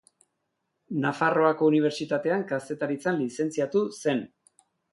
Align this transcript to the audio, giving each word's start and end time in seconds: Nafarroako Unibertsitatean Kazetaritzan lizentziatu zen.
Nafarroako 1.03 1.67
Unibertsitatean 1.73 2.47
Kazetaritzan 2.55 3.23
lizentziatu 3.23 3.87
zen. 4.03 4.27